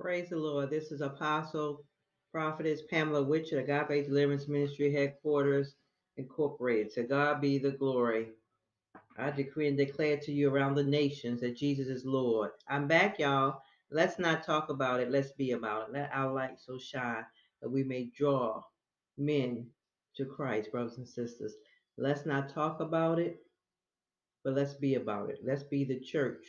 [0.00, 0.70] Praise the Lord.
[0.70, 1.84] This is Apostle
[2.32, 5.74] Prophetess Pamela Witcher, Agape Deliverance Ministry Headquarters
[6.16, 6.90] Incorporated.
[6.94, 8.28] To God be the glory.
[9.18, 12.52] I decree and declare to you around the nations that Jesus is Lord.
[12.66, 13.60] I'm back, y'all.
[13.90, 15.10] Let's not talk about it.
[15.10, 15.92] Let's be about it.
[15.92, 17.26] Let our light so shine
[17.60, 18.62] that we may draw
[19.18, 19.66] men
[20.16, 21.56] to Christ, brothers and sisters.
[21.98, 23.42] Let's not talk about it,
[24.44, 25.40] but let's be about it.
[25.44, 26.46] Let's be the church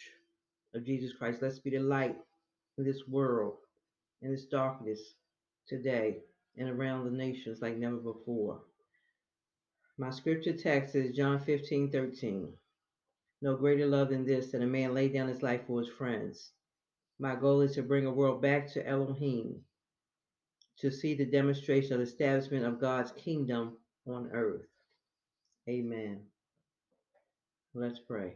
[0.73, 1.41] of Jesus Christ.
[1.41, 2.15] Let's be the light
[2.77, 3.57] in this world,
[4.21, 4.99] in this darkness
[5.67, 6.17] today,
[6.57, 8.61] and around the nations like never before.
[9.97, 12.53] My scripture text is John 15 13.
[13.41, 16.51] No greater love than this that a man lay down his life for his friends.
[17.19, 19.61] My goal is to bring a world back to Elohim,
[20.79, 23.77] to see the demonstration of the establishment of God's kingdom
[24.07, 24.65] on earth.
[25.69, 26.21] Amen.
[27.73, 28.33] Let's pray.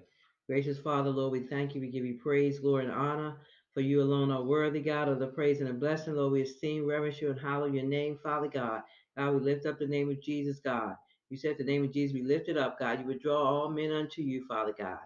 [0.48, 1.82] Gracious Father, Lord, we thank you.
[1.82, 3.38] We give you praise, glory, and honor.
[3.76, 6.16] For you alone are worthy, God, of the praise and the blessing.
[6.16, 8.84] Lord, we esteem, reverence you, and hallow your name, Father God.
[9.18, 10.96] God, we lift up the name of Jesus, God.
[11.30, 13.02] You said the name of Jesus, we lift it up, God.
[13.02, 15.00] You would draw all men unto you, Father God.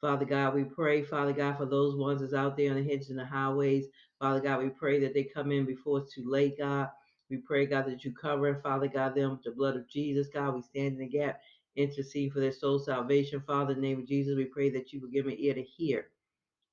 [0.00, 3.10] Father God, we pray, Father God, for those ones that's out there on the hedges
[3.10, 3.86] and the highways.
[4.18, 6.88] Father God, we pray that they come in before it's too late, God.
[7.30, 10.56] We pray, God, that you cover, Father God, them with the blood of Jesus, God.
[10.56, 11.40] We stand in the gap,
[11.76, 13.72] intercede for their soul salvation, Father.
[13.72, 16.06] In the name of Jesus, we pray that you will give an ear to hear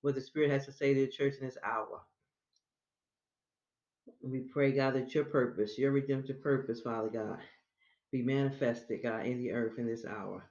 [0.01, 2.01] what the Spirit has to say to the church in this hour.
[4.21, 7.39] We pray, God, that your purpose, your redemptive purpose, Father God,
[8.11, 10.43] be manifested, God, in the earth in this hour.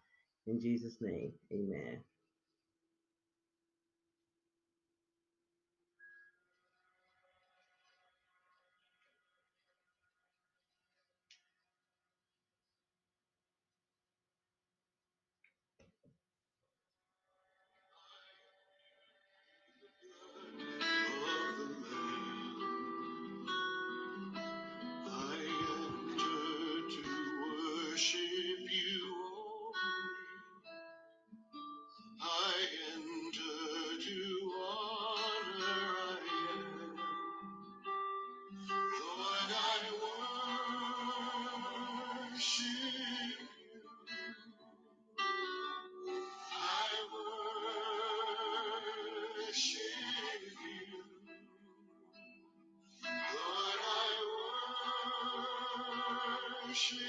[0.46, 2.00] In Jesus' name, amen.
[56.76, 57.05] I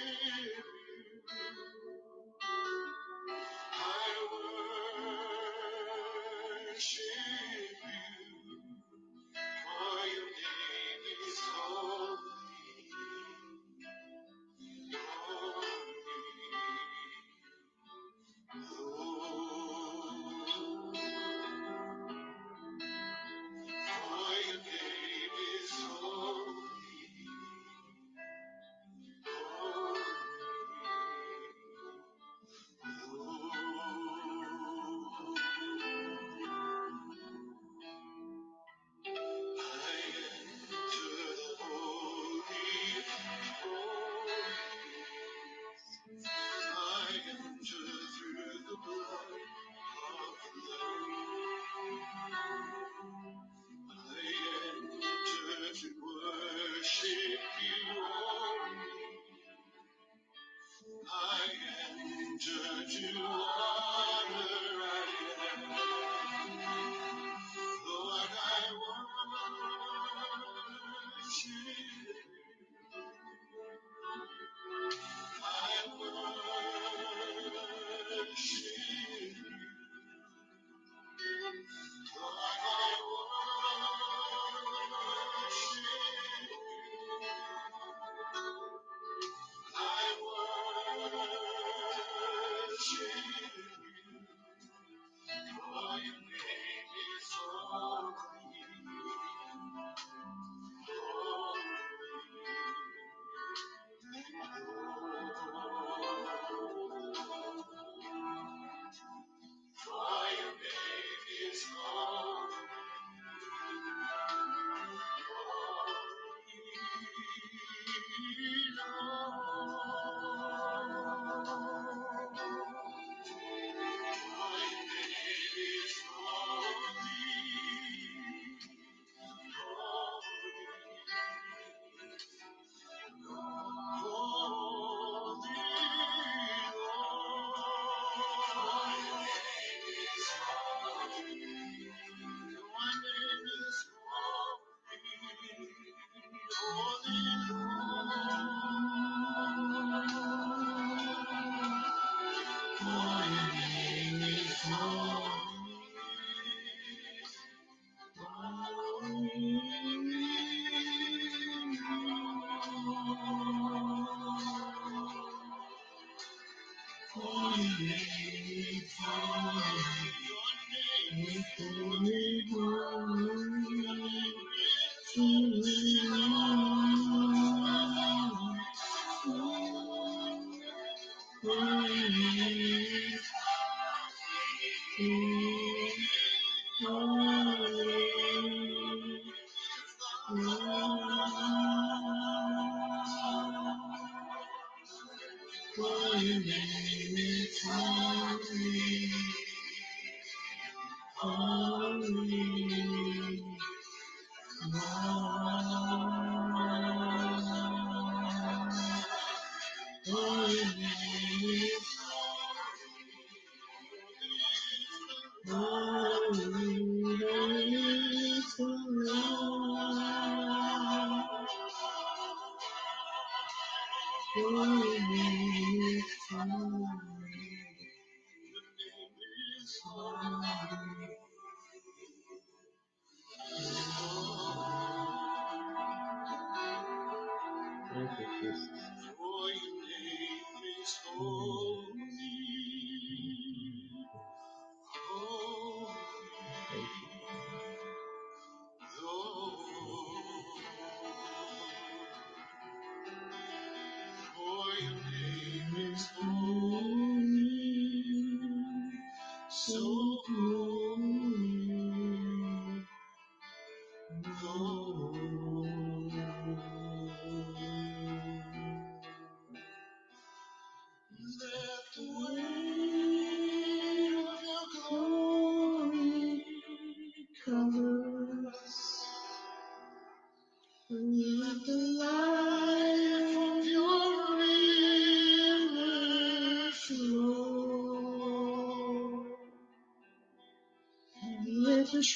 [238.41, 238.86] Thank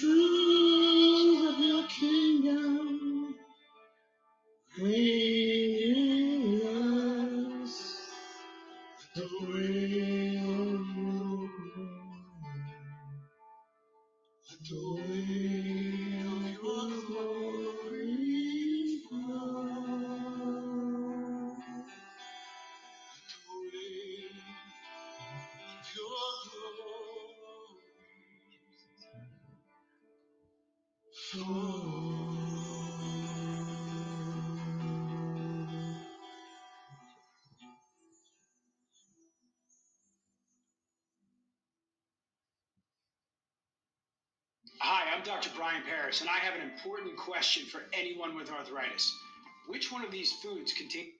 [0.01, 3.35] Truth of your kingdom.
[4.79, 5.40] Reign
[31.33, 31.39] Hi,
[45.15, 45.49] I'm Dr.
[45.55, 49.15] Brian Paris, and I have an important question for anyone with arthritis.
[49.67, 51.13] Which one of these foods contain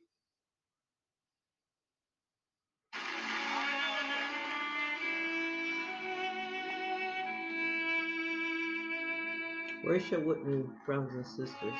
[9.85, 11.79] Worship with me, brothers and sisters.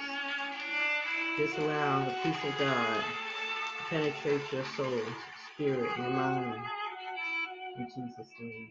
[1.38, 5.02] Just allow the peace of God to penetrate your soul,
[5.56, 6.62] spirit, and mind.
[7.78, 8.70] In Jesus' name.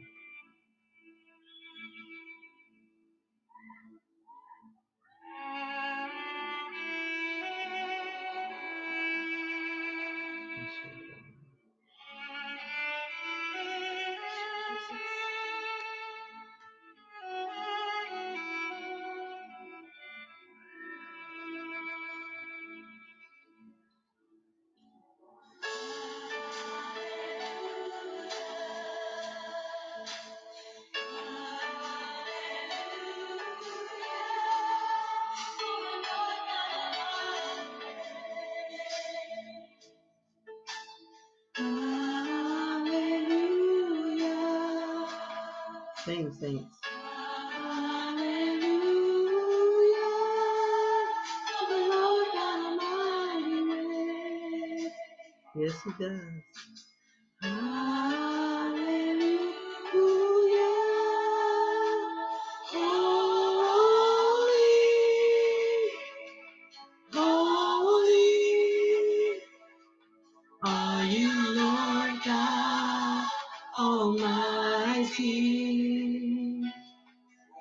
[46.11, 46.79] Sing, saints.
[46.83, 48.25] Hallelujah.
[51.71, 54.91] The Lord God Almighty.
[55.57, 56.23] Yes, He does.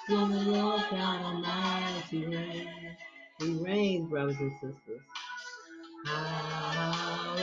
[0.06, 2.98] for the Lord God Almighty reigns.
[3.40, 5.02] He reigns, brothers and sisters.
[6.06, 7.36] Hallelujah.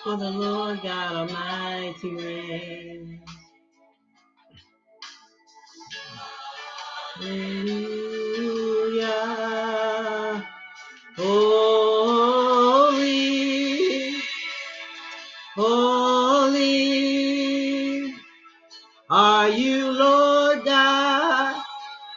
[0.04, 3.38] For the Lord God Almighty reigns.
[7.28, 9.12] Hallelujah.
[11.16, 12.23] Holy,
[15.54, 16.54] holy
[19.11, 21.62] are you, Lord God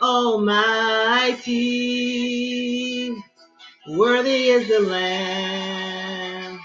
[0.02, 1.52] Almighty.
[3.90, 6.60] Worthy is the Lamb.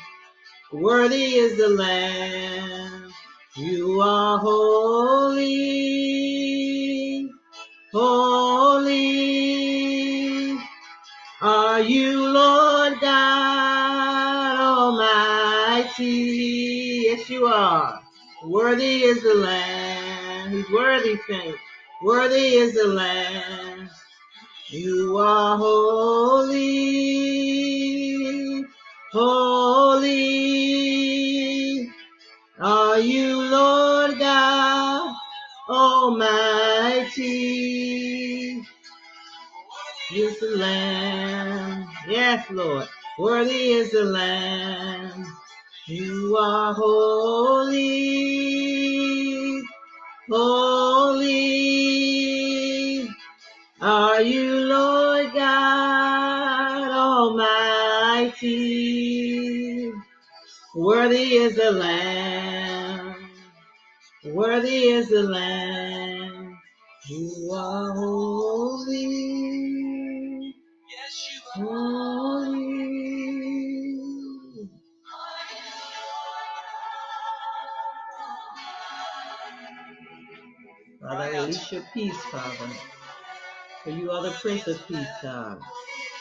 [0.72, 3.10] Worthy is the Lamb.
[3.56, 5.15] You are holy.
[16.06, 18.00] Yes, you are.
[18.44, 20.52] Worthy is the Lamb.
[20.52, 21.58] He's worthy, saints.
[22.02, 23.90] Worthy is the Lamb.
[24.68, 26.56] You are holy.
[29.12, 30.36] Holy
[32.60, 35.16] are you, Lord God
[35.68, 37.16] Almighty.
[40.14, 41.88] Is the Lamb.
[42.08, 42.88] Yes, Lord.
[43.18, 45.26] Worthy is the Lamb.
[45.88, 47.76] You are holy.
[50.28, 51.26] Holy
[53.80, 56.90] are you, Lord God
[58.32, 59.92] Almighty.
[60.74, 63.14] Worthy is the Lamb.
[64.24, 66.58] Worthy is the Lamb.
[67.08, 68.96] You are holy.
[70.90, 72.55] Yes, you are holy.
[81.16, 82.70] Father, release your peace, Father.
[83.82, 85.58] For you are the Prince of Peace, God.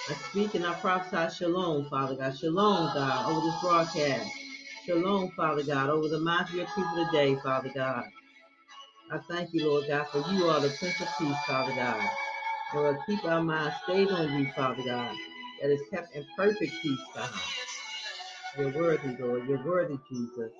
[0.07, 2.37] I speak and I prophesy shalom, Father God.
[2.37, 4.31] Shalom, God, over this broadcast.
[4.85, 8.05] Shalom, Father God, over the minds of your people today, Father God.
[9.11, 12.09] I thank you, Lord God, for you are the Prince of Peace, Father God.
[12.73, 15.13] And will keep our minds stayed on you, Father God,
[15.61, 17.29] that is kept in perfect peace, God.
[18.57, 19.45] You're worthy, Lord.
[19.49, 20.51] You're worthy, Jesus.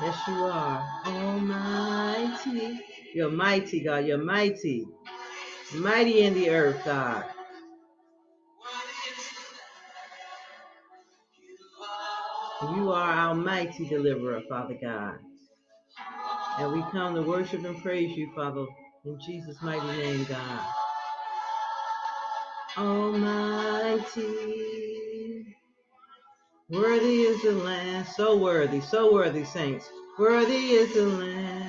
[0.00, 1.02] Yes, you are.
[1.06, 2.80] Almighty.
[3.14, 4.06] You're mighty, God.
[4.06, 4.86] You're mighty.
[5.74, 7.24] Mighty in the earth, God.
[12.74, 15.18] You are our mighty deliverer, Father God.
[16.58, 18.64] And we come to worship and praise you, Father,
[19.04, 20.77] in Jesus' mighty name, God.
[22.78, 24.06] Almighty.
[26.70, 29.90] Worthy is the Lamb, so worthy, so worthy, saints.
[30.16, 31.67] Worthy is the Lamb.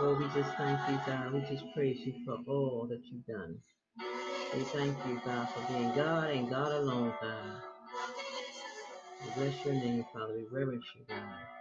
[0.00, 1.32] Lord, we just thank you, God.
[1.32, 3.56] We just praise you for all that you've done.
[4.54, 7.62] We thank you, God, for being God and God alone, God.
[9.24, 10.34] We bless your name, Father.
[10.34, 11.60] We reverence you, God.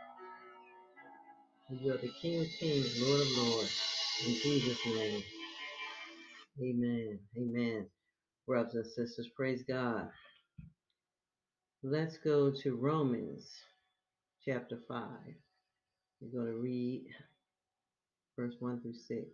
[1.70, 3.82] You are the King of Kings, Lord of Lords.
[4.28, 5.24] In Jesus' name.
[6.62, 7.20] Amen.
[7.38, 7.88] Amen.
[8.48, 10.10] Brothers and sisters, praise God.
[11.84, 13.50] Let's go to Romans
[14.46, 15.08] chapter 5.
[16.22, 17.06] We're going to read
[18.36, 19.26] verse 1 through 6.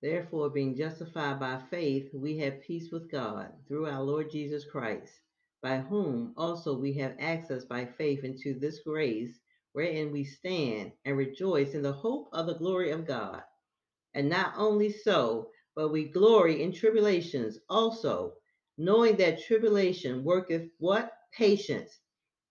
[0.00, 5.12] Therefore, being justified by faith, we have peace with God through our Lord Jesus Christ,
[5.62, 9.40] by whom also we have access by faith into this grace
[9.72, 13.42] wherein we stand and rejoice in the hope of the glory of God.
[14.14, 18.34] And not only so, but we glory in tribulations also,
[18.76, 21.12] knowing that tribulation worketh what?
[21.32, 21.98] Patience,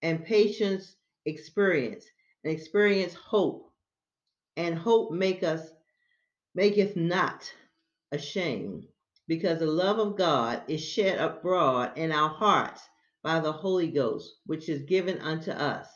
[0.01, 2.05] and patience experience,
[2.43, 3.66] and experience hope,
[4.57, 5.61] and hope make us
[6.55, 7.49] maketh not
[8.11, 8.85] ashamed,
[9.27, 12.81] because the love of God is shed abroad in our hearts
[13.23, 15.87] by the Holy Ghost, which is given unto us.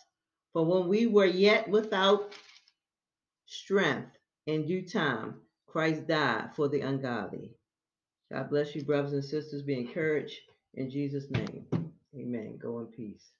[0.53, 2.33] For when we were yet without
[3.47, 4.11] strength,
[4.47, 5.35] in due time,
[5.67, 7.51] Christ died for the ungodly.
[8.31, 9.63] God bless you, brothers and sisters.
[9.63, 10.37] Be encouraged
[10.75, 11.65] in Jesus' name.
[12.15, 12.59] Amen.
[12.61, 13.31] Go in peace.